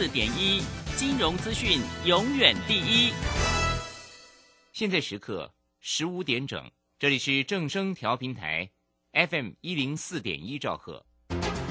[0.00, 0.62] 四点一，
[0.96, 3.12] 金融资讯永远第一。
[4.72, 8.66] 现在时刻十五点整，这里是正声调频台
[9.12, 11.04] ，FM 一零四点一兆赫，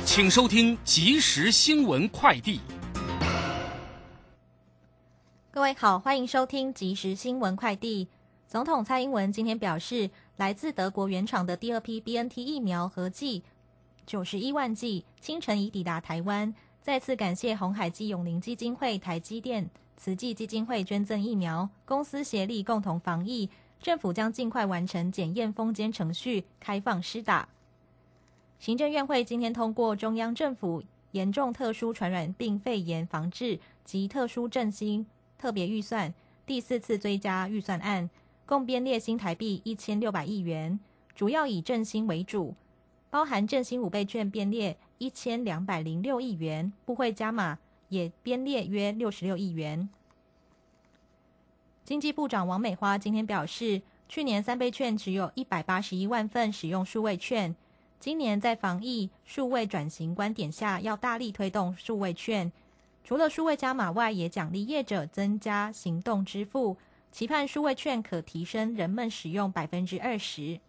[0.06, 2.60] 请收听即时新闻快递。
[5.50, 8.08] 各位好，欢迎收听即时新闻快递。
[8.48, 10.08] 总统蔡英文今天表示，
[10.38, 13.42] 来自德国原厂的第二批 BNT 疫苗合计
[14.06, 16.54] 九十一万剂，清晨已抵达台湾。
[16.82, 23.50] 再次感谢红海基永宁基金会、台积电、慈济基金会捐赠疫苗，公司协力共同防疫。
[23.82, 27.48] 政府将尽快完成检验封监程序，开放施打。
[28.60, 35.06] 行政院会今天通过中央政府严重特殊传染病肺炎防治及特殊振兴
[35.38, 36.14] 特别预算
[36.46, 38.10] 第四次追加预算案，
[38.46, 40.78] 共编列新台币一千六百亿元，
[41.16, 42.54] 主要以振兴为主，
[43.10, 49.90] 包含振兴五倍券编列一千两百零六亿元，部会加码也编列约六十六亿元。
[51.84, 57.56] 经济部长王美花今天表示，去年三倍券只有一百八十一万份使用数位券，
[58.00, 62.52] 今年在防疫数位转型观点下，要大力推动数位券。
[63.04, 66.78] 除了数位加码外，也奖励业者增加行动支付，
[67.12, 70.60] 期盼数位券可提升人们使用百分之二十。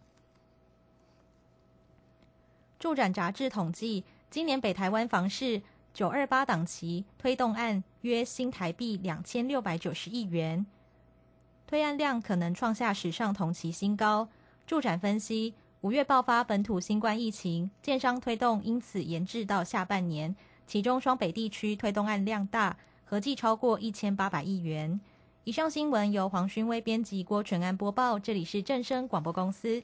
[2.81, 5.61] 住展杂志统计，今年北台湾房市
[5.93, 10.65] 九二八档期推动案约新台币两千六百九十亿元。
[11.67, 14.27] 推案量可能创下史上同期新高。
[14.65, 20.35] 住展分析，五月爆发本土新冠疫情，建商推动因此延至到下半年。
[20.65, 24.99] 其中双北地区推动案量大，合计超过一千八百亿元。
[25.43, 28.17] 以上新闻由黄勋威编辑，郭纯安播报。
[28.17, 29.83] 这里是正声广播公司。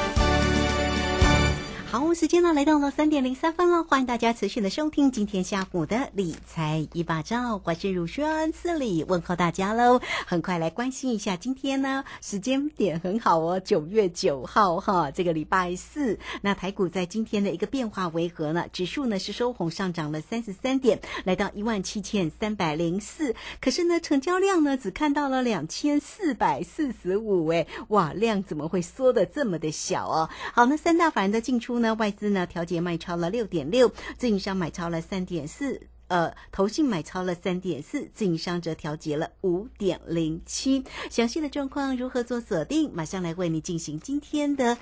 [1.91, 9.99] 好，时间呢来到了三点零三分了，欢迎大家持续的收听今天下午的理财一把照，我是乳轩，这里问候大家喽。
[10.25, 16.17] 很快来关心一下今天呢，时间点很好哦，九月九号哈，这个礼拜四。
[16.41, 18.67] 那台股在今天的一个变化为何呢？
[18.71, 23.35] 指数呢是收红上涨了三十三点，来到一万七千三百零四。
[23.59, 30.29] 可是呢，成交量呢只看到了两千四百四十五，哎，哇，量怎么会缩的这么的小哦？
[30.53, 31.80] 好，那三大法人的进出。
[31.81, 40.83] 那外资呢调节卖超了六点六，自营商买超了三点四，呃，投信买超了三点四，自营商则调节了五点零七。
[41.09, 42.91] 详细的状况如何做锁定？
[42.93, 44.77] 马上来为你进行今天的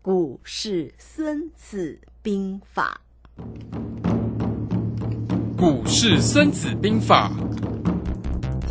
[0.00, 3.00] 股市孙子兵法。
[5.58, 7.32] 股市孙子兵法。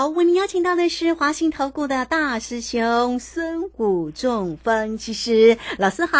[0.00, 6.18] 好，为您邀请到的是华信投顾的大师兄孙武仲分析师老师好，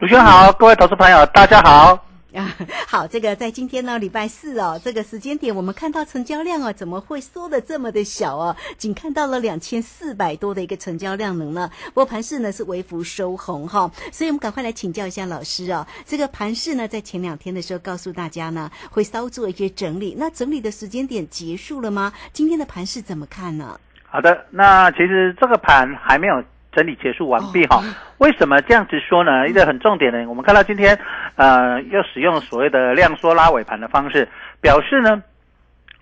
[0.00, 2.07] 卢兄好，各位投资朋友大家好。
[2.34, 2.54] 啊，
[2.86, 8.54] 好，这个在今天呢，礼拜四哦，这个时间点，我们看到成交量哦，怎么会缩的这么的小哦？
[8.76, 11.70] 仅看到了两千四百多的一个成交量能呢。
[11.86, 15.86] 不过盘势呢是微幅收红哈，所以我们赶快来请教一下老师哦。
[16.04, 20.14] 这个盘势呢，在前两天的时候告诉大家呢，会稍做一些整理。
[20.18, 22.12] 那整理的时间点结束了吗？
[22.34, 23.80] 今天的盘势怎么看呢？
[24.10, 26.44] 好的，那其实这个盘还没有。
[26.78, 27.82] 整理结束完毕哈，
[28.18, 29.48] 为什么这样子说呢？
[29.48, 30.96] 一个很重点的，我们看到今天，
[31.34, 34.28] 呃，又使用所谓的量缩拉尾盘的方式，
[34.60, 35.20] 表示呢，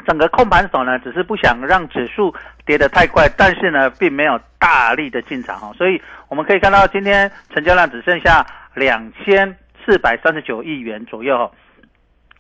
[0.06, 2.34] 整个控盘手呢，只是不想让指数
[2.67, 8.44] 跌得太快，但是呢，并没有大力的进场哈，所以我们可以看到今天成交量只剩下
[8.75, 11.50] 两千四百三十九亿元左右，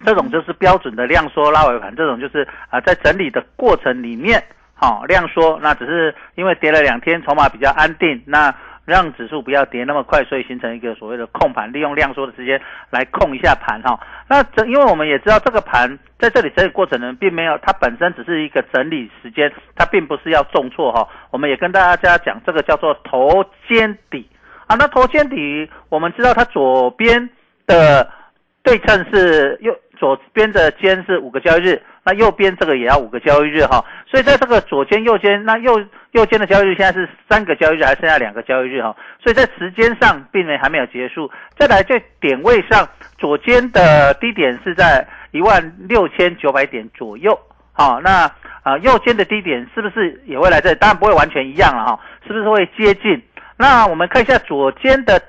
[0.04, 4.44] 这种就是标准的量缩拉尾盘，这种就是啊，在整理的过程里面。
[4.78, 13.98] 好量缩，那只是因为跌了两天，筹码比较安定，那让指数不要跌那么快，所以形成一个所谓的控盘，利用量缩的时间来控一下盘哈。
[14.28, 21.08] 那整，因为我们也知道这个盘在这里整理过程呢，并没有它本身只是一个整理时间，它并不是要重挫哈。
[21.30, 24.28] 我们也跟大家讲，这个叫做头肩底
[24.66, 24.76] 啊。
[24.78, 27.28] 那头肩底，我们知道它左边
[27.66, 28.08] 的
[28.62, 31.82] 对称是右，左边的肩是五个交易日。
[32.06, 41.28] 那右边这个也要五个交易日哈，所以在这个左肩、右肩，那右右肩的交易日现在是三个交易日，还剩下两个交易日哈，所以在时间上并没还没有结束。
[41.58, 42.88] 再来在点位上，
[43.18, 47.36] 左肩的低点是在一万六千九百点左右，
[47.72, 48.30] 好，那
[48.62, 50.76] 啊右肩的低点是不是也会来这里？
[50.76, 53.20] 当然不会完全一样了哈，是不是会接近？
[53.56, 55.20] 那我们看一下左肩的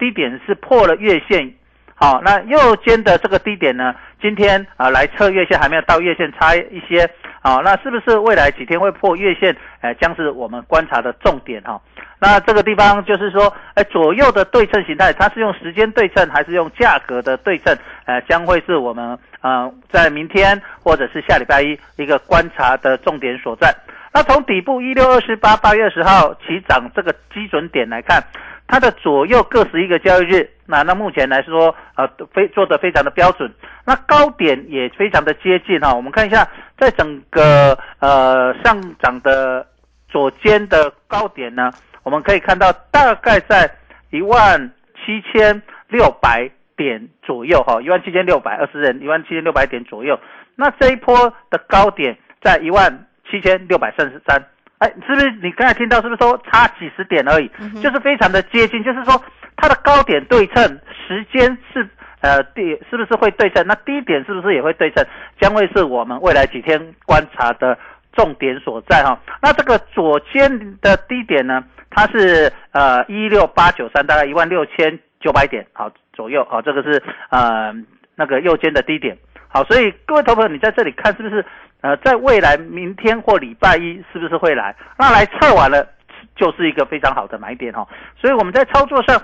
[0.00, 1.54] 低点是破了月线。
[1.94, 3.94] 好，那右肩的这个低点呢？
[4.20, 7.08] 今天啊来测月线还没有到月线差一些，
[7.42, 9.54] 好，那是不是未来几天会破月线？
[9.80, 11.80] 哎，将是我们观察的重点哈。
[12.18, 17.76] 那这个地方就是说，哎，左右的对称形态，它是用时间对称还是用价格的对称？
[18.06, 23.72] 呃，将会是我们呃在明天或者是下礼拜一一个观察的重点所在。
[24.14, 28.22] 那从底部一六二十八八月二十号起涨这个基准点来看。
[28.66, 33.52] 它的左右各十一个交易日，那那目前来说，呃，非做的非常的标准，
[33.84, 35.92] 那高点也非常的接近哈。
[35.92, 39.66] 我们看一下，在整个呃上涨的
[40.08, 41.70] 左肩的高点呢，
[42.04, 43.70] 我们可以看到大概在
[44.10, 50.18] 一万七千六百点左右哈，一万七千六百二十人，一万七千六百点左右。
[50.56, 54.44] 那这一波的高点在一万七千六百三十三。
[54.78, 56.02] 哎，是不是你刚才听到？
[56.02, 57.48] 是不是说差几十点而已？
[57.80, 59.22] 就是非常的接近，就是说
[59.56, 60.62] 它的高点对称，
[61.06, 61.88] 时间是
[62.20, 63.64] 呃低，是不是会对称？
[63.66, 65.06] 那低点是不是也会对称？
[65.40, 67.78] 将会是我们未来几天观察的
[68.14, 69.18] 重点所在哈。
[69.40, 71.64] 那这个左肩的低点呢？
[71.90, 77.00] 它是呃一六八九三，大概一万六千九百点好左右好，这个是
[77.30, 77.72] 呃
[78.16, 79.16] 那个右肩的低点
[79.46, 81.44] 好，所以各位投朋友，你在这里看是不是？
[81.84, 84.74] 呃，在未来明天或礼拜一是不是会来？
[84.96, 85.86] 那来测完了，
[86.34, 87.86] 就是一个非常好的买点哈。
[88.18, 89.20] 所以我们在操作上，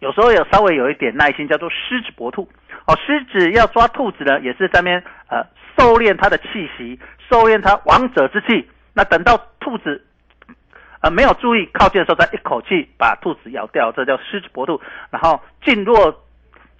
[0.00, 2.46] 有时候有稍微有一点耐心，叫做狮子搏兔。
[2.86, 5.42] 哦，狮子要抓兔子呢，也是在面呃
[5.78, 7.00] 收敛它的气息，
[7.30, 8.68] 收敛它王者之气。
[8.92, 10.04] 那等到兔子
[11.00, 14.78] 呃没有注意靠近的时候，再一口气把兔子咬掉，这叫狮子搏兔。
[15.08, 16.12] 然后静若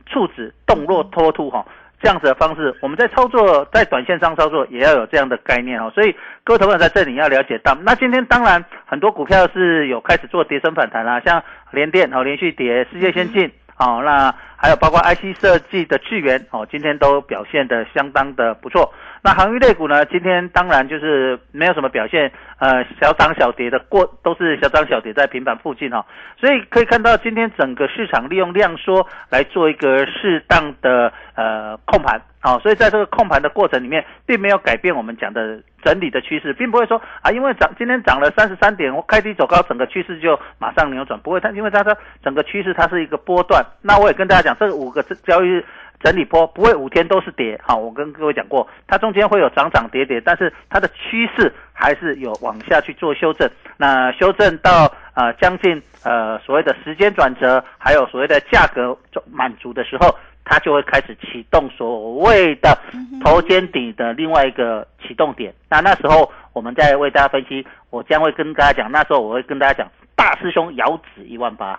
[0.04, 1.64] 处子，动若脱兔哈。
[2.04, 5.90] 这样子的方式，我们在操作，在短线上操作也要有这样的概念哦。
[5.94, 6.14] 所以
[6.44, 18.92] 各位投友在这里要了解到，那今天当然很多股票是有开始做跌升反弹啦，像联电哦连续跌，世界先进哦，那还有包括 IC 设计的智源哦，今天都表现的相当的不错。
[19.22, 20.04] 那航运类股呢？
[20.04, 26.04] 今天当然就是没有什么表现，呃，小涨小跌的过都是小涨小跌在平板附近哈，
[26.38, 45.64] 所以可以看到今天整个市场利用量缩来做一个适当的呃控盘，好，所以在这个控盘的过程里面，并没有改变我们讲的整理的趋势，并不会说啊，因为涨今天涨了三十三点，我开低走高，整个趋势就马上扭转，不会，它因为它的整个趋势它是一个波段，那我也跟大家讲，这五个交易日。
[46.02, 53.48] 整理波不会五天都是跌，好，我跟各位讲过，它中间会有涨涨跌跌，但是它的趋势还是有往下去做修正。
[53.78, 58.94] 那修正到呃将近呃所谓的时间转折，还有所谓的价格
[59.32, 62.78] 满足的时候，它就会开始启动所谓的
[63.24, 65.52] 头肩底的另外一个启动点。
[65.68, 69.86] 那那时候我们再为大家分析我将会跟大家讲，那时候我会跟大家讲。
[70.16, 71.78] 大师兄遥指一万八，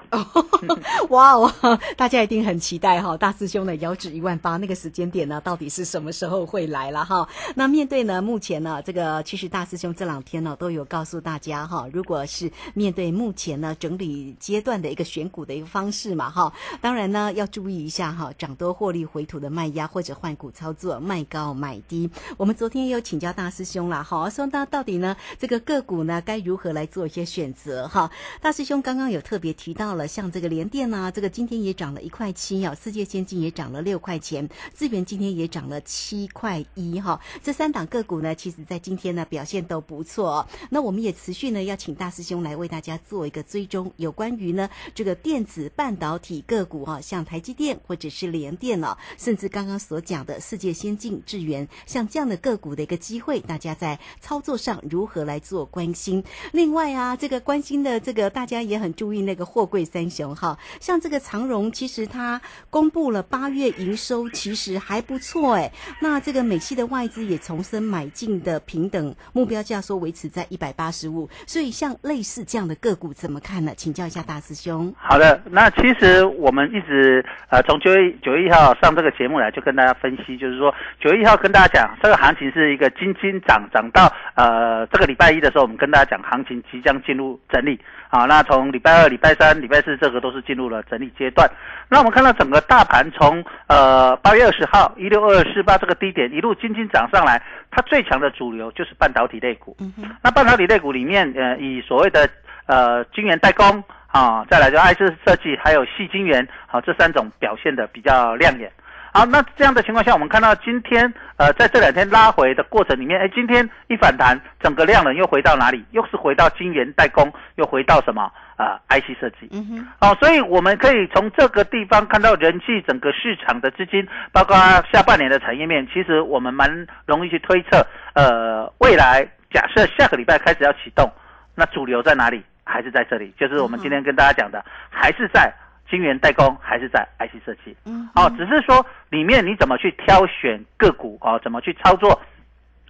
[1.09, 1.49] 哇哦！
[1.95, 7.27] 大家一定很期待哈，大师兄的遥指一万八那个时间点呢，到底是什么时候会来了哈？
[7.55, 16.51] 那面对呢，目前呢，这个其实大师兄这两天呢都有告诉大家哈，如果是面对目前呢整理阶段的一个选股的一个方式嘛哈，
[16.81, 22.09] 当然呢要注意一下哈，涨多获利回吐的卖压或者换股操作，卖高买低。
[22.35, 28.09] 我们昨天也有请教大师兄了，好说到底呢这个个股呢该如何来做一些选择哈？
[28.41, 37.19] 大师兄刚刚有特别提到了，像这个联电啊，这个今天也涨了一块七哦，世界先进也涨了六块钱，资源今天也涨了七块一哈。
[37.43, 40.47] 这三档个股呢，其实在今天呢表现都不错。
[40.69, 56.23] 那我们也持续呢要请大师兄来为大家做一个追踪，有关于呢这个电子半导体个股哈，像台积电或者是联电哦，甚至刚刚所讲的世界先进、智源，像这样的个股的一个机会，大家在操作上如何来做关心？
[56.53, 58.15] 另外啊，这个关心的这。
[58.15, 65.69] 个大家也很注意那个货柜三雄哈，像这个长荣，其实它公布了八月营收，其实还不错哎。
[65.99, 71.29] 那这个美系的外资也重申买进的平等目标价，说维持在一百八十五。
[71.45, 73.73] 所以像类似这样的个股怎么看呢？
[73.75, 74.95] 请教一下大师兄。
[74.97, 84.44] 好的，那其实我们一直呃从九月九月一号上这个节目来，就跟大家分析，就是说九月一号跟大家讲，这个行情是一个金金涨涨到呃
[84.91, 87.79] 这个礼拜一的时候，我们跟大家讲行情即将进入整理。
[88.09, 91.49] 好，那从礼拜二、礼拜三、礼拜四，这个都是进入了整理阶段。
[91.89, 99.75] 那我们看到整个大盘从呃八月二十号一六二四八这个低点一路轻轻涨上来，它最强的主流就是半导体类股。
[100.21, 102.29] 那半导体类股里面，呃，以所谓的
[102.67, 108.71] 呃晶圆代工啊，再来就爱思设计，还有细晶圆，好这三种表现的比较亮眼。
[109.15, 115.85] 好，那这样的情况下，我们看到今天，呃，在这两天拉回的过程里面，哎，今天一反弹，整个量能又回到哪里？
[115.91, 118.29] 又是回到晶圆代工，又回到什么？
[118.57, 119.47] 啊，IC 设计。
[119.53, 119.87] 嗯哼。
[120.01, 124.53] 好，所以我们可以从这个地方看到人气，整个市场的资金，包括
[124.91, 131.09] 下半年的产业面，其实我们蛮容易去推测，呃，未来假设下个礼拜开始要启动，
[131.55, 132.43] 那主流在哪里？
[132.65, 133.33] 还是在这里？
[133.39, 135.53] 就是我们今天跟大家讲的，还是在。
[135.89, 142.19] 晶圆代工还是在 IC 设计，嗯，哦，只是说里面你怎么去挑选个股哦，怎么去操作，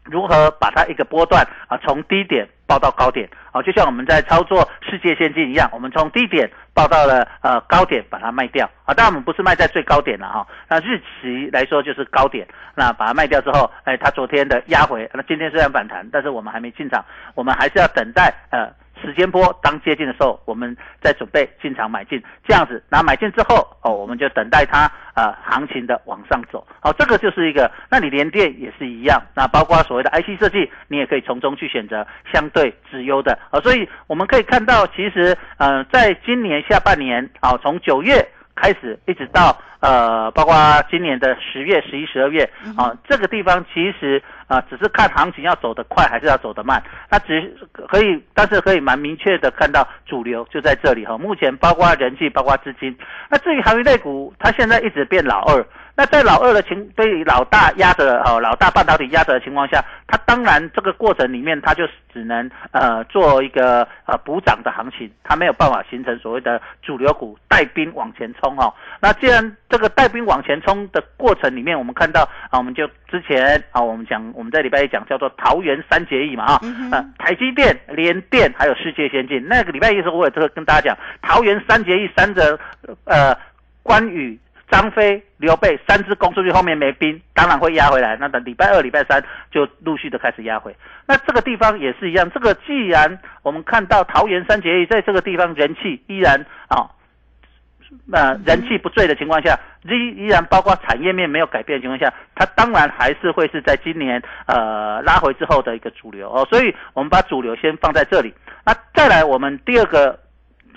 [0.04, 3.30] 如何把它一个波段啊从低点报到高点。
[3.52, 8.70] 哦，就像我们在操作世界先进一样，我们从低点报到了呃高点把它卖掉。
[8.84, 18.70] 啊，当然我们不是卖在最高点了哈，那日期来说就是高点，那把它卖掉之后，哎，它昨天的压回，那今天虽然反弹，但是我们还没进场，我们还是要等待呃。
[19.06, 38.26] 时间波当接近的时候，我们再准备进场买进，这样子，那买进之后，哦，我们就等待它呃行情的往上走，好，这个就是一个，那你连电也是一样，那包括所谓的 IC 设计，你也可以从中去选择相对直优的，啊，所以我们可以看到，其实，呃，在今年下半年，啊，从九月。
[38.58, 39.54] 开始一直到
[39.86, 40.56] 呃，包括
[40.90, 46.82] 今年的十月、十一、十二月啊，这个地方其实啊，只是看行情要走得快还是要走得慢。
[47.10, 51.18] 那只可以，但是可以蛮明确的看到主流就在这里哈。
[51.18, 52.98] 目前包括人气，包括资金。
[53.30, 55.64] 那至于行业类股，它现在一直变老二。
[55.98, 68.74] 那在老二的情被老大压着哦，老大半导体压着的情况下，它当然这个过程里面，它就只能呃做一个呃补涨的行情，它没有办法形成所谓的主流股带兵往前冲哦。
[69.00, 76.62] 那既然这个带兵往前冲的过程里面，我们看到啊，我们就之前啊，我们讲我们在礼拜一讲叫做桃园三结义嘛啊，
[76.94, 79.46] 呃，台积电、联电还有世界先进。
[79.50, 82.58] 那个礼拜一的时候，我也这个跟大家讲，桃园三结义三者
[83.04, 83.36] 呃
[83.84, 84.40] 关羽。
[84.68, 88.18] 张飞、刘备三支攻出去，后面没兵，当然会压回来。
[88.20, 90.76] 那等礼拜二、礼拜三就陆续的开始压回。
[91.06, 92.28] 那这个地方也是一样。
[92.32, 96.90] 这个既然我们看到桃园三结义在这个地方人气依然啊，
[98.06, 106.48] 那人气不坠的情况下，依依然包括产业面没有改变的情况下，它当然还是会是在今年呃拉回之后的一个主流哦。
[106.50, 108.34] 所以我们把主流先放在这里。
[108.66, 110.20] 那再来，我们第二个。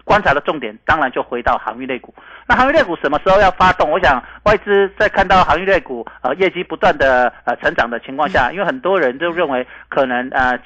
[0.05, 2.15] 观察的重点当然就回到航运类股。
[2.47, 3.91] 那航运类股什么时候要发动？
[3.91, 10.59] 我想外资在看到航运类股呃业绩不断的呃成长的情况下，因为很多人都认为可能呃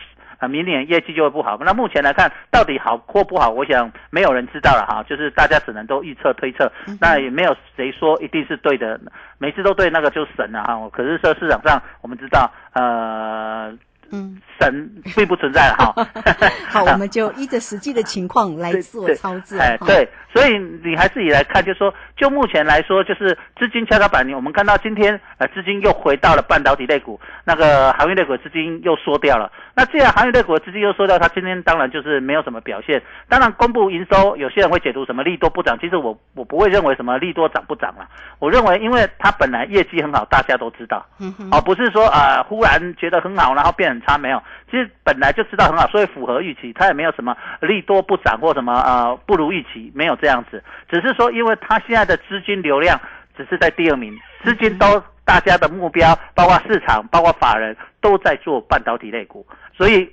[0.42, 1.56] 呃明年业绩就会不好。
[1.64, 5.02] 那目前来看，到底好或不好，我想没有人知道了哈。
[5.08, 6.70] 就是大家只能都预测推测，
[7.00, 9.00] 那也没有谁说一定是对的，
[9.38, 10.76] 每次都对那个就神了哈。
[10.92, 13.72] 可是说市场上我们知道呃。
[14.12, 16.06] 嗯，神并不存在了哈。
[16.68, 19.58] 好，我们就依着实际的情况来 做对操作。
[19.58, 29.50] 哎，对，所以你还是以来看，就是说，就目前来说，就是资金跷跷板，我们看到今天呃资金又回到了半导体类股，那个航运类股的资金又缩掉了。
[29.74, 33.02] 那既然航运类股的资金又缩掉，它今天当然就是没有什么表现。
[33.28, 38.06] 当然公布营收，有些人会解读什么利多不涨，其实我我不会认为什么利多涨不涨了。
[38.38, 53.00] 我认为，因为它本来业绩很好，大家都知道，嗯哼，哦，不是说啊、呃忽然觉得很好，然后变很差，没有，其实本来就知道很好，所以符合预期，它也没有什么利多不涨或什么呃不如预期，没有这样子，只是说因为它现在的资金流量
[53.36, 60.10] 只是在第二名，资金都大家的目标，包括市场，包括法人都在做半导体类股，所以。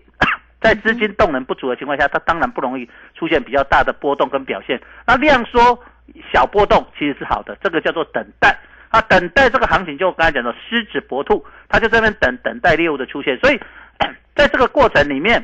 [0.62, 4.78] 在资金动能不足的情况下，它当然不容易出现比较大的波动跟表现。
[5.08, 5.82] 那量缩
[6.34, 8.54] 小波动其实是好的，这个叫做等待。
[8.90, 13.38] 啊，等待这个行情就我刚才讲的狮子搏兔，它就在那边等等待猎物的出现。
[13.40, 13.60] 所以，
[14.36, 15.44] 在这个过程里面，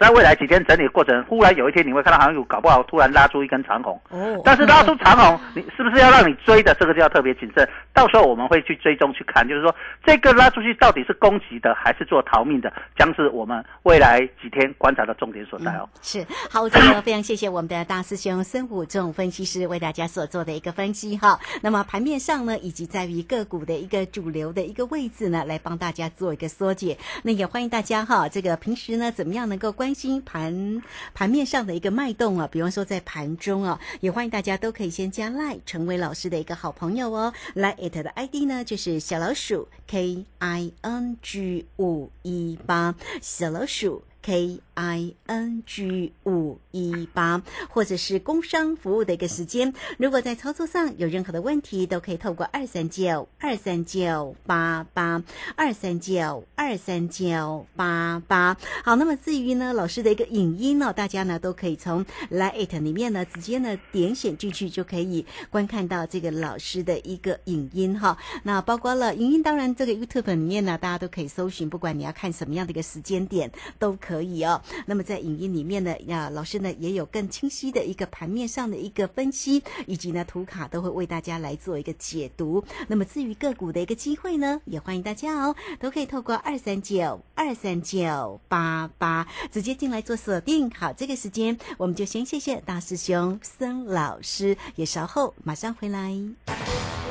[0.00, 4.00] 在未来几天整理的过程，忽然有一天你会看到航运股搞不好突然拉出一根长红。
[4.08, 6.74] 哦，但是拉出长红，你是不是要让你追的？
[6.80, 7.68] 这个就要特别谨慎。
[7.92, 15.86] 到时候我们会去追踪去看，就是说这个拉出去到底是攻击的还是做逃命的，将是我们未来几天观察的重点所在哦。
[16.00, 21.38] 是好，这个非常谢谢我们的大师兄孙武仲分析师为大家所做的一个分析哈。
[21.60, 26.96] 那么盘面上呢，以及在于个股的一个主流的一个位置呢，来帮大家做一个缩解。
[27.22, 30.82] 那也欢迎大家哈，这个平时呢怎么样能够关心盘
[31.14, 32.48] 盘面上的一个脉动啊？
[32.50, 37.32] 比方说在盘中啊，也欢迎大家都可以先加赖成为老师的一个好朋友哦。
[37.54, 44.02] 来 it 的 ID 呢就是小老鼠 K I N G 五一八，小老鼠。
[44.22, 49.72] K I N G 五一八，或者是工商服务的一个时间。
[49.98, 55.22] 如果在操作上有任何的问题，都可以透过二三九二三九八八
[55.56, 58.56] 二三九二三九八八。
[58.84, 68.16] 好，那么至于呢，老师的一个影音呢，大家呢都可以从 Lite 里面呢直接呢点选进去，就可以观看到这个老师的一个影音哈。
[68.42, 74.60] 那包括了影音，当然这个 YouTube 里面呢，大家都可以搜寻，不管你要看什么样的一个时间点都可可以哦。
[74.86, 82.64] 那么在影音里面呢，呀，老师呢也有更清晰的一个盘面上的一个分析，以及呢图卡都会为大家来做一个解读。
[82.88, 90.68] 那么至于个股的一个机会呢，也欢迎大家哦，都可以透过二三九二三九八八直接进来做锁定。
[90.72, 96.99] 好，这个时间我们就先谢谢大师兄孙老师，也稍后马上回来。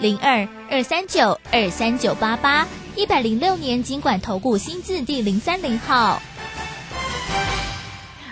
[0.00, 6.22] 零二二三九二三九八八，一百零六年经管投顾新字第零三零号。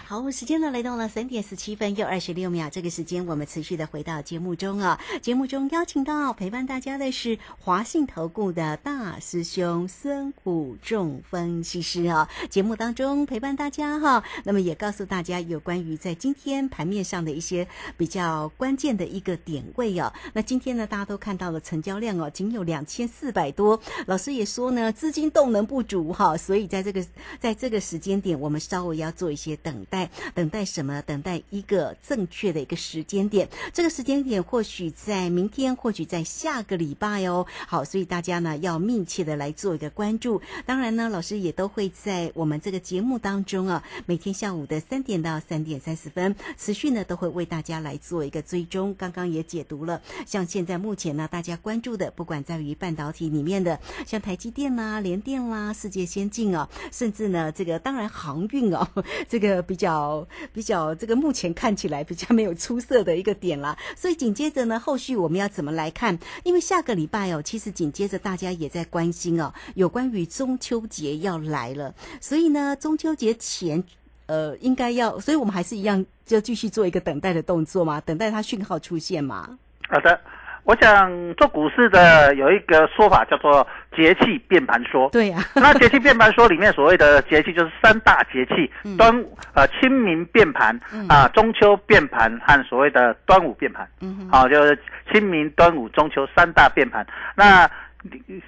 [0.08, 4.98] 好，时间呢来到了三点十七分又二十六秒，这个时间我们持续的回到节目中啊。
[5.20, 12.26] 节目中邀请到陪伴大家的是华信投顾的大师兄孙虎仲分析师啊。
[12.48, 17.68] 节目当中陪伴大家哈，那么也告诉大家有关于在今天盘面上的一些
[17.98, 20.10] 比较关键的一个点位哦。
[20.32, 23.78] 那今天呢，大家都看到了成交量哦，仅有两千四百多。
[24.06, 27.04] 老师也说呢，资金动能不足哈，所以在这个
[27.38, 29.97] 在这个时间点，我们稍微要做一些等待。
[30.34, 31.00] 等待什么？
[31.02, 33.48] 等待一个正确的一个时间点。
[33.72, 37.46] 这个时间点或许在明天，或许在下个礼拜哦。
[37.66, 40.40] 好，所以大家呢要密切的来做一个关注。
[40.66, 48.94] 当然呢，老师也都会在我们这个节目当中啊，每天下午的三点到三点三十分，持续呢都会为大家来做一个追踪。
[48.98, 58.86] 刚刚也解读了，像现在目前呢大家关注的，不管在于半导体里面的，像台积电啦、联电啦、世界先进啊，甚至呢这个当然航运哦，
[59.28, 59.87] 这个比较。
[60.52, 66.18] 比较这个目前看起来比较没有出色的一个点啦，所以紧接着呢，后续我们要怎么来看？
[66.44, 73.82] 因为下个礼拜哦，其实紧接着大家也在关心哦，有关于中秋节要来了，所以呢，中秋节前
[74.26, 79.58] 呃应该要，所以我们还是一样就继续做一个等待的动作嘛，等待它讯号出现嘛。
[79.88, 80.20] 好的。
[80.68, 85.08] 我想做股市的有一个说法叫做节气变盘说。
[85.10, 90.78] 对呀、 那节气变盘说里面所谓的节气就是三大节气，端午呃清明变盘
[91.08, 93.88] 啊、中秋变盘和所谓的端午变盘。
[94.02, 94.78] 嗯哼，好、就是
[95.10, 97.06] 清明、端午、中秋三大变盘。
[97.34, 97.66] 那
[98.02, 98.42] 新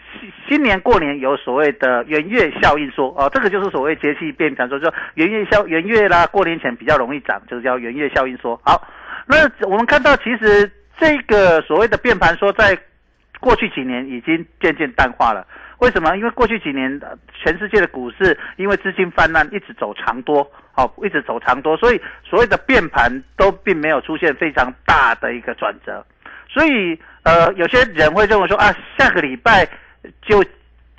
[0.47, 8.61] 新年过年有所谓的元月效应说哦，这个就是所谓节气变盘说，就元月效元月啦，过年前比较容易涨，就是叫元月效应说。
[8.63, 8.87] 好，
[9.27, 12.79] 那我们看到其实这个所谓的变盘说，在
[13.41, 15.47] 过去几年已经渐渐淡化了。
[15.79, 16.15] 为什么？
[16.17, 17.01] 因为过去几年
[17.33, 26.05] 全世界的股市因为资金泛滥，一直走长多，好，一直走长多，所以所谓的变盘都并没有出现非常大的一个转折。
[26.51, 29.67] 所以，呃，有些人会认为说啊，下个礼拜
[30.21, 30.45] 就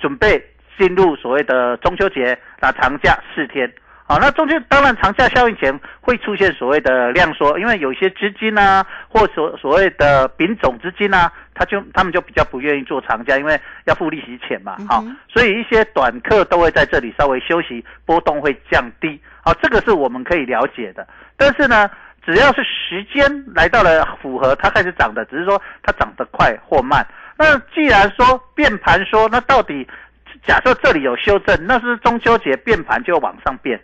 [0.00, 0.42] 准备
[0.76, 3.72] 进入所谓的中秋节，那长假四天，
[4.12, 5.72] 好，那中间当然长假效应前
[6.02, 21.88] 会出现所谓的量缩，因为有些资金啊，或所所谓的丙种资金啊，他就他们就比较不愿意做长假，因为要付利息钱嘛，好，所以一些短客都会在这里稍微休息，波动会降低，好，这个是我们可以了解的，但是呢。
[22.24, 27.04] 只要是时间来到了符合，它开始涨的，只是说它涨得快或慢。
[27.36, 29.84] 那既然说变盘说，那到底
[30.46, 33.80] 假设这里有修正，那是中秋节变盘就往上变，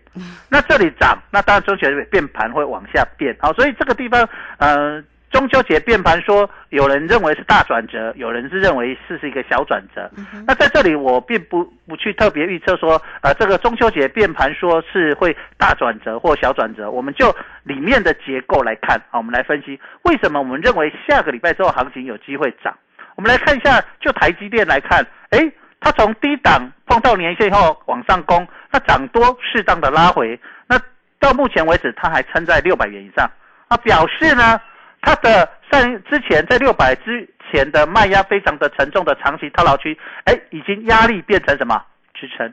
[0.48, 3.36] 那这里涨，那当然中秋节变盘会往下变。
[3.40, 5.02] 好，所以这个地方，呃。
[5.30, 10.10] 中秋节变盘说，有人认为是大转折，有人是认为是是一个小转折。
[10.46, 16.90] 那在这里我并不不去特别预测说，呃，这个中秋节变盘说是会大转折或小转折。
[16.90, 17.30] 我们就
[17.62, 22.74] 里面的结构来看，好，我们来分析为什么我们认为下个礼拜之后行情有机会涨。
[23.14, 30.78] 我们来看一下，就台积电来看，诶，它从低档碰到年线以后往上攻，那涨多适当的拉回，那
[31.18, 33.30] 到目前为止它还撑在六百元以上，
[33.68, 34.60] 啊，表示呢。
[35.00, 41.80] 它的上之前在六百之前的卖压非常的沉重的长期套牢区，哎，已经压力变成什么
[42.14, 42.52] 支撑？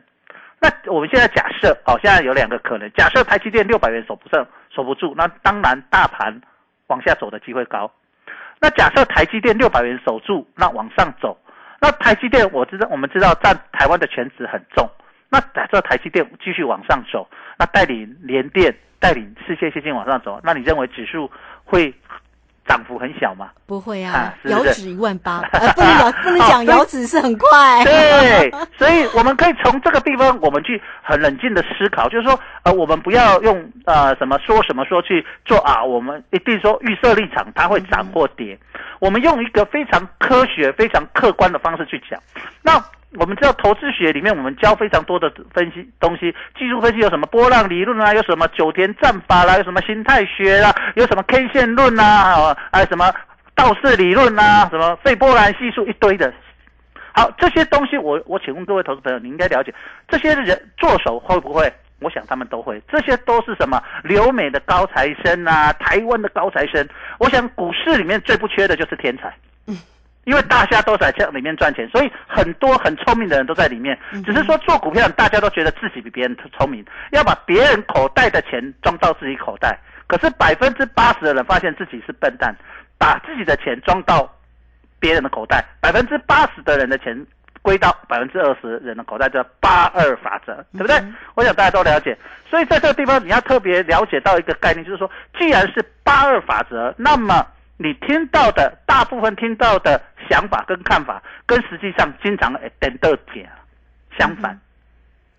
[0.60, 6.40] 那我们现在假设，哦，现在有两个可能，假设台积电六百元守不胜守不住，那当然大盘
[6.86, 7.92] 往下走的机会高。
[8.60, 11.36] 那假设台积电六百元守住，那往上走，
[11.80, 14.90] 那台积电我知道我们知道占台湾的全值很重，
[15.30, 21.32] 那假设台积电继续往上走，那带领联电带领世界先进往上走，那你认为指数
[21.64, 21.94] 会？
[22.68, 23.50] 涨幅很小吗？
[23.68, 25.42] 不会啊，遥指一万八，
[25.76, 27.84] 不能遥不能讲 遥指是很快。
[27.84, 38.58] 对， 所以我们可以从这个地方，我们去很冷静的思考，就是说，呃，我们不要用呃什么说什么说去做啊，我们一定说预设立场它会涨或跌，
[39.00, 42.20] 我们用一个非常科学、非常客观的方式去讲。
[42.62, 42.84] 那
[43.18, 53.12] 我们知道投资学里面，我们教非常多的分析东西，技术分析有什么波浪理论啊，有什么九田战法啦，有什么心态学啊，有什么 K 线论啊，还有什么
[53.56, 56.34] 道氏理论啊，什么费波兰系数一堆的。
[57.14, 59.74] 好，这些东西我我请问各位投资朋友，你应该了解，
[60.08, 61.72] 这些人做手会不会？
[62.02, 62.82] 我想他们都会。
[62.92, 63.82] 这些都是什么？
[64.04, 66.86] 留美的高材生啊，台湾的高材生。
[67.20, 69.34] 我想股市里面最不缺的就是天才。
[70.26, 70.32] 嗯。
[70.32, 73.98] 因为大家都在这里面赚钱，所以很多很聪明的人都在里面。
[74.26, 79.80] 只是说做股票，大家都觉得自己比别人聪明，要把别人口袋的钱装到自己口袋。
[80.08, 82.56] 可是百分之八十的人发现自己是笨蛋，
[82.98, 84.28] 把自己的钱装到
[85.00, 85.64] 别人的口袋。
[85.80, 87.16] 百分之八十的人的钱
[87.62, 90.96] 归到百分之二十人的口袋，叫八二法则，对不对？
[91.36, 92.18] 我想大家都了解。
[92.50, 95.10] 所以在这个地方，你要特别了解到一个概念，就是说，
[95.40, 97.46] 既然是八二法则，那么。
[97.78, 103.50] 你听到的大部分听到的想法跟看法，跟实际上经常诶等到点
[104.18, 104.60] 相反。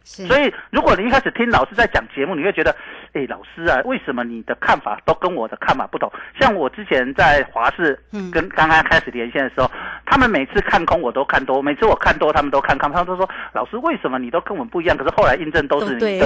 [0.05, 2.70] 所以如果你一开始听老师在讲节目，你会觉得，
[3.12, 6.09] 哎，老师啊，为什么你的看法都跟我的看法不同？
[6.38, 7.99] 像我之前在华视
[8.31, 9.68] 跟刚刚开始连线的时候，
[10.05, 14.96] 他们每次看空我都看多，每次我看多他们都看空，他们都说老师为什么你都跟我们不一样？
[14.96, 16.20] 可是后来印证都是你对。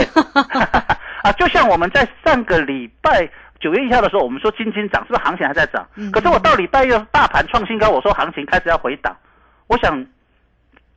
[1.23, 3.31] 啊，就像我们在上个礼拜。
[3.61, 5.87] 九月一号的时候，我们说轻轻涨，是不是行情还在涨？
[6.11, 9.14] 可是我到礼拜一大盘创新高，我说行情开始要回档。
[9.66, 10.05] 我想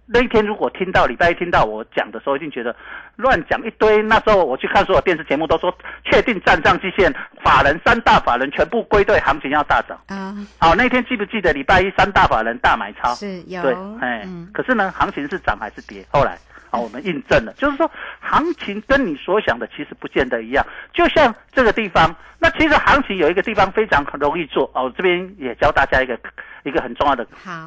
[0.06, 2.76] 那一天如果听到礼拜一听到我讲的时候，一定觉得
[3.18, 4.02] 乱讲一堆。
[4.02, 5.74] 那时候我去看所有电视节目，都说
[6.06, 10.00] 确定站上基线，法人三大法人全部归队，行情要大涨。
[10.08, 13.14] 啊，好，那天记不记得礼拜一三大法人大买超？
[13.16, 16.06] 是有对，哎，可是呢，行情是涨还是跌？
[16.12, 16.38] 后来。
[16.74, 20.66] 啊，我们印证了，就是说，行情跟你所想的其实不见得一样。
[20.92, 24.92] 就像这个地方，那其实行情有一个地方非常很容易做哦。
[24.98, 26.18] 这边也教大家一个
[26.64, 27.24] 一个很重要的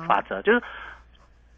[0.08, 0.60] 法则，就是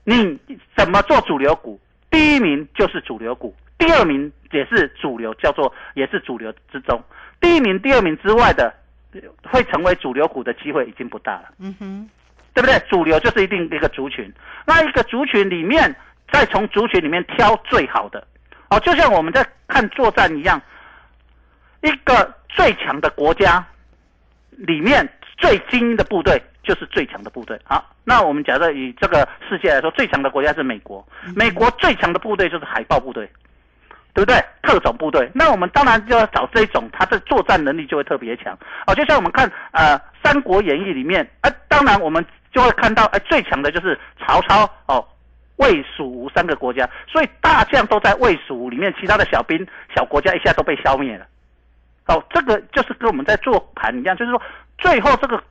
[0.05, 0.39] 你
[0.77, 1.81] 怎么做主流股，
[2.11, 7.03] 第一名就是主流股，第二名也是主流，叫做也是主流之中，
[7.41, 8.75] 第一名、第二名之外的
[9.51, 11.49] 会成为主流股的机会已经不大了。
[11.61, 12.11] 嗯哼，
[12.53, 12.79] 对不对？
[12.91, 14.31] 主流就是一定一个族群，
[14.67, 15.97] 那一个族群里面。
[16.31, 18.27] 再从族群里面挑最好的，
[18.71, 20.61] 哦，就像我们在看作战一样，
[21.83, 23.65] 一个最强的国家
[24.51, 27.59] 里面最精英的部队就是最强的部队。
[27.65, 33.31] 好，那我们假设以这个世界来说，最强的国家是美国，美国最强的部队就是海豹部队。
[34.15, 34.45] 对不对？
[34.63, 38.53] 特种部队，那我们当然就要找这种，他的作战能力就会特别强
[38.89, 38.95] 哦。
[38.95, 45.07] 就像我们看呃《三国演义》里面，呃，当然我们就会看到，哎，最强的就是曹操哦，
[45.59, 51.27] 魏、蜀、吴三个国家，所以大将都在魏、蜀、吴里面，其他的小兵、小国家一下都被消灭了。
[52.07, 54.43] 哦，这个就是跟我们在做盘一样，就是说
[54.79, 55.43] 最后这个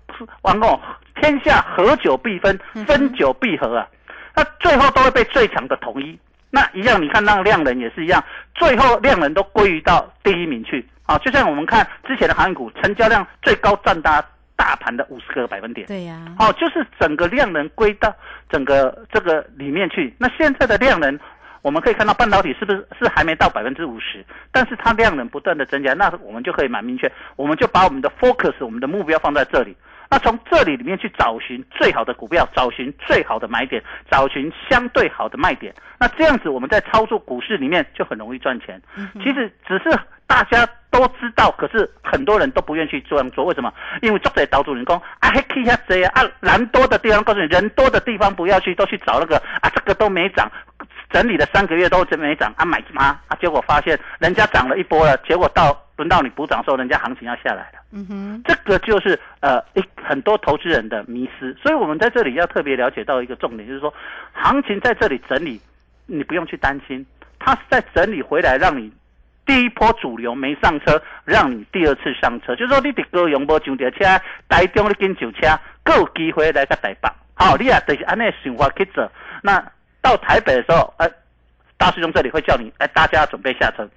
[0.41, 0.79] 王哦
[1.21, 3.87] 天下合久必分，分久必合啊，
[4.35, 6.17] 那最后都会被最强的统一。
[6.49, 8.23] 那一样，你看那个量能也是一样，
[8.55, 11.17] 最后量能都归于到第一名去啊！
[11.19, 14.23] 就像我们看之前的航运股，成交量最高占大
[14.57, 15.87] 大盘的五十个百分点。
[15.87, 18.13] 对呀，哦，就是整个量能归到
[18.49, 20.13] 整个这个里面去。
[20.17, 21.17] 那现在的量能，
[21.61, 29.77] 我们可以看到半导体是不是是还没到百分之五十，但是它量能不断的增加，那我们就可以蛮明确，我们就把我们的 focus，我们的目标放在这里。
[30.09, 35.73] 那从这里里面去找寻最好的股票，找寻最好的买点，找寻相对好的卖点。
[35.99, 38.81] 那这样子我们在操作股市里面就很容易赚钱。
[39.21, 43.43] 其实只是大家都知道，可是很多人都不愿意去这样做。
[43.45, 43.73] 为什么？
[44.01, 50.49] 因为作者导主人公啊，可以下这啊，人多的地方告诉你，人多的地方不要去，都去找那个啊，这个都没涨，
[51.11, 53.19] 整理了三个月都真没涨啊，买吗？
[53.27, 55.77] 啊，结果发现人家涨了一波了，结果到。
[55.97, 57.79] 轮到你补涨的时候，人家行情要下来了。
[57.91, 61.55] 嗯哼，这个就是呃一很多投资人的迷失。
[61.61, 63.93] 所以我们在这里要特别了解到一个重点，就是说，
[64.31, 65.59] 行情在这里整理，
[66.05, 67.05] 你不用去担心，
[67.39, 68.91] 它是在整理回来，让你
[69.45, 72.55] 第一波主流没上车，让你第二次上车。
[72.55, 77.09] 就是说，你的高雄无上到车，台中你跟上车，够有机会来个台北。
[77.33, 79.11] 好，你啊，就是按那想法去做。
[79.41, 79.63] 那
[80.01, 81.09] 到台北的时候，呃，
[81.77, 83.87] 大师兄这里会叫你，哎，大家准备下车。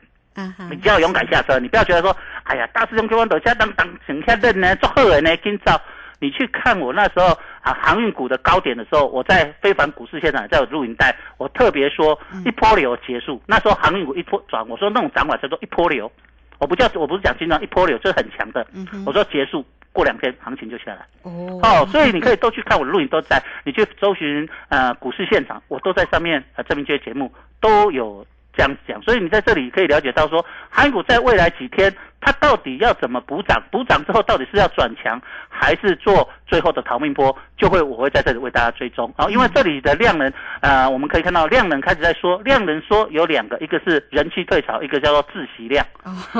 [0.71, 5.81] 你就要勇敢下车，你不要觉得说，哎呀，大师兄给我等下当当省下认呢，做后人呢，今早
[6.19, 7.29] 你去看我那时候
[7.63, 16.11] 啊，航运股的高点的时候，我在非凡股市现场在有录影带，我特别说一波流结束，那时候航运股一波转，我说那种涨法叫做一波流，
[16.59, 18.67] 我不叫我不是讲经常一波流，这是很强的，
[19.07, 28.27] 我说结束过两天行情就下来，哦，所以你可以都去看我的录影都在，你去搜寻呃股市现场，我都在上面呃这边这些节目都有。
[28.57, 33.63] 这样讲，所以你在这里可以了解到说，韩股在未来几天，它到底要怎么补涨？
[33.71, 37.37] 补涨之后到底是要转强，还是做最后的逃命波？
[37.57, 45.87] 就会我会在这里为大家追踪啊，因为这里的量能，呃，我们可以看到量能开始在说，量能说有两个，一个是人气退潮，一个叫做自习量。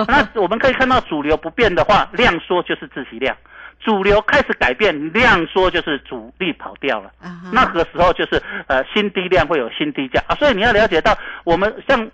[0.09, 3.37] 那我们可以看到主流不变的话，量缩就是自习量。
[3.81, 7.11] 主流开始改变，量缩就是主力跑掉了。
[7.53, 12.11] 那个时候就是呃新低量会有新低价啊，所以你要了解到我们像。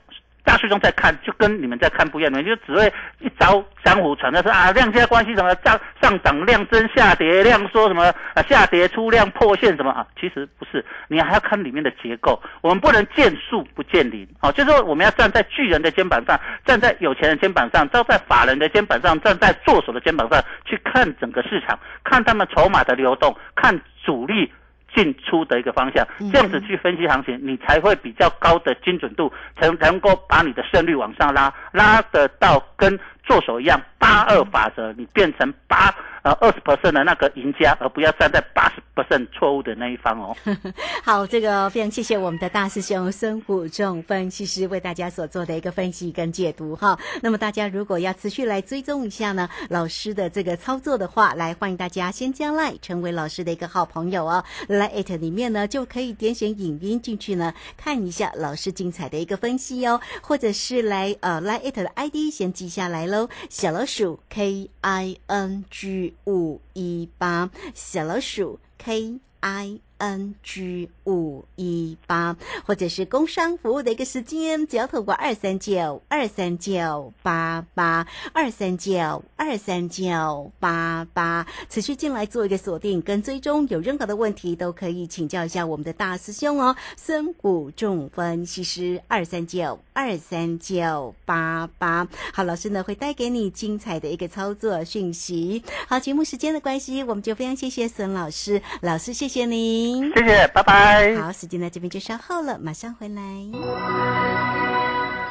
[0.46, 8.04] 大师兄在看，就跟你们在看不一样，你就只会一招江湖传的是啊量价关系什么上上涨量增下跌量说什么
[8.34, 12.40] 啊下跌出量破线什么啊，其实不是，你还要看里面的结构。
[12.60, 24.52] 我们不能见树不见林，哦，就是说我们要站在巨人的肩膀上，站在有钱人肩膀上，站在法人的肩膀上，站在做手的肩膀上去看整个市场，看他们筹码的流动，看主力。
[24.96, 29.30] 进出的一个方向，这样子去分析行情，你才会比较高的精准度，
[29.60, 35.94] 才能够把你的胜率往上拉，拉得到跟做手一样八二法则，你变成八。
[36.22, 40.36] 呃，二十 percent 的那个赢家，而不要站在八十 percent 错误的那一方哦。
[41.04, 46.98] 好，这个非常谢谢我们的大师兄孙虎仲分析师为大家所做的一个分析跟解读哈。
[47.22, 54.44] 那么大家如果要持续来追踪一下呢，老师的这个操作的话，来欢迎大家先加来成为老师的一个好朋友哦。
[54.66, 63.15] 来 it 里面呢就可以点选影音进去呢，看一下老师精彩的一个分析哦，或者是来呃来 it 的 ID 先记下来了
[63.48, 66.14] 小老鼠 K I N G。
[66.26, 69.80] 五一八小老鼠 K I。
[69.98, 92.06] N G 五一八，或者是工商服务的一个时间，只要透过二三九二三九八八二三九二三九八八持续进来做一个锁定跟追踪，有任何的问题都可以请教一下我们的大师兄哦，孙谷仲分析师二三九二三九八八。
[92.32, 95.62] 好，老师呢会带给你精彩的一个操作讯息。
[95.88, 100.12] 好，节目时间的关系，我们就非常谢谢孙老师，老师谢谢您。
[100.14, 100.95] 谢谢，拜拜。
[101.20, 103.22] 好，时间在这边就稍后了，马上回来。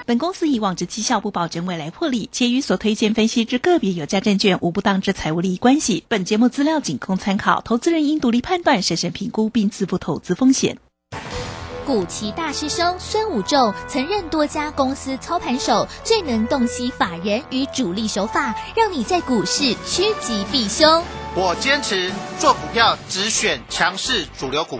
[0.06, 6.06] 本公司以往之绩效不保证未来获利，且与所推荐分析之个别有价证券无不当之财务利益关系。
[6.08, 10.78] 本节目资料仅供参考，投资人应独立判断、审慎评估并自负投资风险。
[11.88, 21.04] 古奇大师兄孙武仲曾任多家公司操盘手，最能洞悉法人与主力手法，让你在股市趋吉避凶。
[21.36, 24.80] 我坚持做股票只选强势主流股，